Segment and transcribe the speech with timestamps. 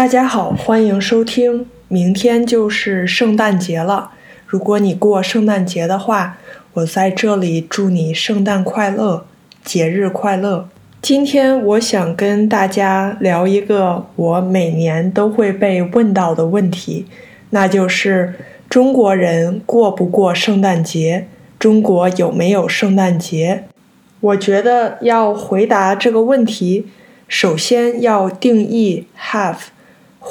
[0.00, 1.66] 大家好，欢迎收听。
[1.88, 4.12] 明天就是圣诞节了，
[4.46, 6.38] 如果你过圣诞节的话，
[6.72, 9.26] 我在这里祝你圣诞快乐，
[9.62, 10.70] 节日快乐。
[11.02, 17.04] 今天我想跟大家聊一个我每年都会被问到的问题，
[17.50, 18.32] 那就是
[18.70, 21.26] 中国人过不过圣诞节？
[21.58, 23.64] 中国有没有圣诞节？
[24.20, 26.86] 我觉得要回答这个问题，
[27.28, 29.56] 首先要定义 have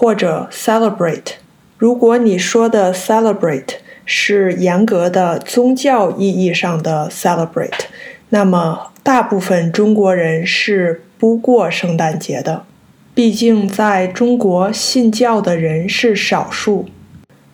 [0.00, 1.32] 或者 celebrate。
[1.76, 7.80] 如果你说的 celebrate 是严格的宗教意义上的 celebrate，
[8.28, 12.62] 那么大部分中国人是不过圣诞节的。
[13.12, 16.86] 毕竟在中国信教的人是少数，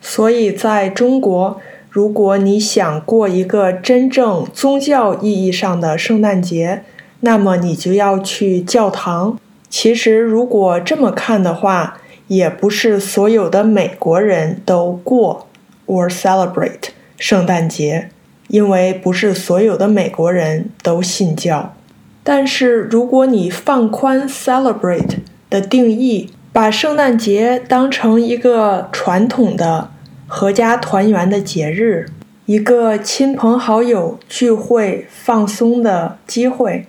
[0.00, 1.60] 所以在中国。
[1.90, 6.84] 如果你想过一个真正宗教意义上的圣诞节，
[7.20, 9.36] 那么你就要去教堂。
[9.68, 11.98] 其实，如果这么看的话，
[12.28, 15.48] 也不是所有的美国人都过
[15.86, 18.10] or celebrate 圣诞节，
[18.46, 21.74] 因为不是所有的美国人都信教。
[22.22, 25.16] 但是，如果你放宽 celebrate
[25.50, 29.90] 的定义，把圣诞节当成一个传统的。
[30.30, 32.10] 阖家团圆的节日，
[32.44, 36.84] 一个亲朋好友聚会放松的机会。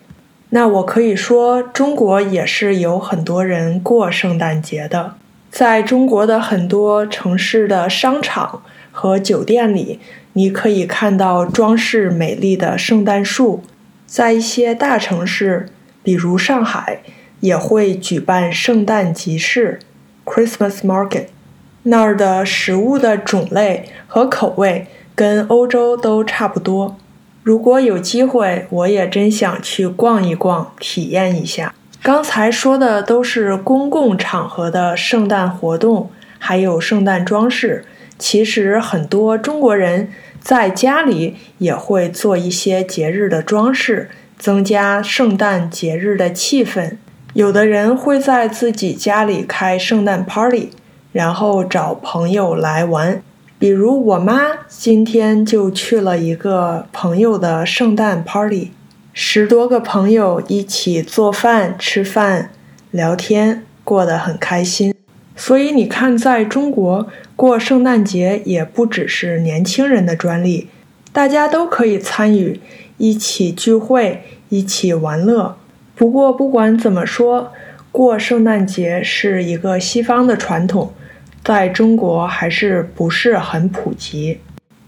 [0.50, 5.14] 那我可以说，中国也是有很多人过圣诞节的。
[5.52, 8.62] 在中国的很多城市的商场
[8.92, 10.00] 和酒店里，
[10.34, 13.64] 你可以看到装饰美丽的圣诞树。
[14.06, 15.68] 在一些大城市，
[16.02, 17.02] 比如上海，
[17.42, 19.80] 也会举办圣诞集市
[20.26, 21.26] （Christmas Market）。
[21.84, 26.98] 那儿的食物的种类和口味跟欧洲都差不多。
[27.44, 31.74] 如果有机会，我也真想去逛一逛，体验一下。
[32.02, 37.84] 刚才说的都是公共场合的圣诞活动，还有圣诞装饰。
[38.18, 46.98] 其实很多中国人在家里也会做一些节日的装饰，增加圣诞节日的气氛。
[47.34, 50.72] 有的人会在自己家里开圣诞 party。
[51.12, 53.24] 然后找朋友来玩，
[53.58, 58.72] 比如我妈今天就去了一个朋友的圣诞 party，
[59.14, 62.52] 十多个朋友一起做饭、吃饭、
[62.92, 64.94] 聊天，过得很开心。
[65.36, 70.70] 所以你看，在中国过圣诞节也不只是年轻人的专利，
[71.12, 72.60] 大家都可以参与，
[72.98, 75.58] 一起聚会，一起玩乐。
[75.96, 77.52] 不过不管怎么说，
[77.92, 80.94] 过圣诞节是一个西方的传统。
[81.44, 84.40] 在中国还是不是很普及，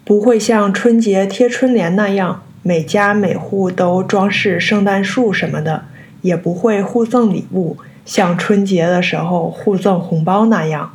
[0.04, 5.86] 不会像春节贴春联那样每家每户都装饰圣诞树什么的，
[6.22, 10.94] 也不会互赠礼物，像春节的时候互赠红包那样。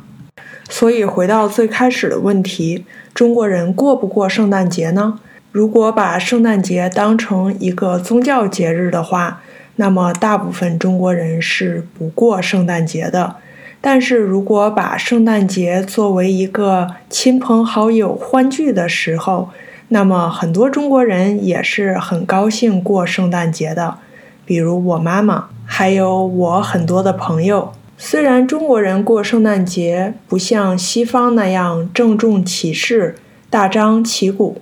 [0.69, 5.19] 所以回到最开始的问题，中国人过不过圣诞节呢？
[5.51, 9.41] 如果把圣诞节当成一个宗教节日的话，
[9.77, 13.35] 那么大部分中国人是不过圣诞节的。
[13.79, 19.49] 但是如果把圣诞节作为一个亲朋好友欢聚的时候，
[19.89, 23.97] 那么很多中国人也是很高兴过圣诞节的。
[24.45, 27.73] 比如我妈妈，还有我很多的朋友。
[27.97, 33.15] 虽然中国人过圣诞节不像西方那样郑重其事、
[33.49, 34.61] 大张旗鼓，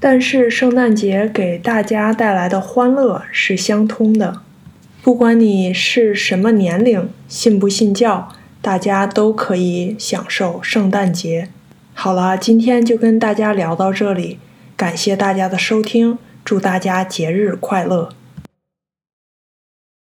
[0.00, 4.40] 但是圣诞节给大家带来的欢乐是相通的。
[5.02, 8.28] 不管你是什么年龄，信不信教。
[8.62, 11.48] 大家都可以享受圣诞节。
[11.94, 14.38] 好了，今天就跟大家聊到这里，
[14.80, 18.14] 感谢大家的收听，祝大家节日快乐。